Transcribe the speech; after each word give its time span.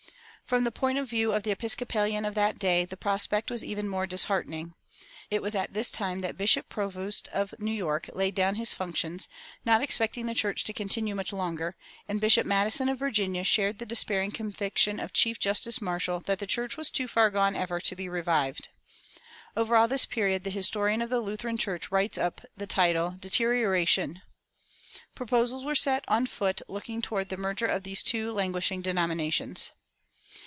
From 0.51 0.65
the 0.65 0.69
point 0.73 0.97
of 0.99 1.09
view 1.09 1.31
of 1.31 1.43
the 1.43 1.51
Episcopalian 1.51 2.25
of 2.25 2.35
that 2.35 2.59
day 2.59 2.83
the 2.83 2.97
prospect 2.97 3.49
was 3.49 3.63
even 3.63 3.87
more 3.87 4.05
disheartening. 4.05 4.73
It 5.29 5.41
was 5.41 5.55
at 5.55 5.73
this 5.73 5.89
time 5.89 6.19
that 6.19 6.35
Bishop 6.37 6.67
Provoost 6.67 7.29
of 7.29 7.53
New 7.57 7.71
York 7.71 8.09
laid 8.11 8.35
down 8.35 8.55
his 8.55 8.73
functions, 8.73 9.29
not 9.63 9.81
expecting 9.81 10.25
the 10.25 10.33
church 10.35 10.65
to 10.65 10.73
continue 10.73 11.15
much 11.15 11.31
longer; 11.31 11.77
and 12.05 12.19
Bishop 12.19 12.45
Madison 12.45 12.89
of 12.89 12.99
Virginia 12.99 13.45
shared 13.45 13.79
the 13.79 13.85
despairing 13.85 14.29
conviction 14.31 14.99
of 14.99 15.13
Chief 15.13 15.39
Justice 15.39 15.79
Marshall 15.79 16.19
that 16.25 16.39
the 16.39 16.45
church 16.45 16.75
was 16.75 16.89
too 16.89 17.07
far 17.07 17.29
gone 17.29 17.55
ever 17.55 17.79
to 17.79 17.95
be 17.95 18.09
revived.[232:1] 18.09 18.67
Over 19.55 19.77
all 19.77 19.87
this 19.87 20.05
period 20.05 20.43
the 20.43 20.49
historian 20.49 21.01
of 21.01 21.09
the 21.09 21.21
Lutheran 21.21 21.57
Church 21.57 21.89
writes 21.93 22.17
up 22.17 22.41
the 22.57 22.67
title 22.67 23.15
"Deterioration."[232:2] 23.21 24.21
Proposals 25.15 25.63
were 25.63 25.75
set 25.75 26.03
on 26.09 26.25
foot 26.25 26.61
looking 26.67 27.01
toward 27.01 27.29
the 27.29 27.37
merger 27.37 27.67
of 27.67 27.83
these 27.83 28.03
two 28.03 28.33
languishing 28.33 28.81
denominations. 28.81 29.71